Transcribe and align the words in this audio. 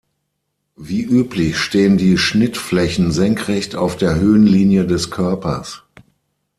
Wie 0.77 1.03
üblich 1.03 1.59
stehen 1.59 1.95
die 1.95 2.17
Schnittflächen 2.17 3.11
senkrecht 3.11 3.75
auf 3.75 3.95
der 3.97 4.15
Höhenlinie 4.15 4.87
des 4.87 5.11
Körpers. 5.11 5.83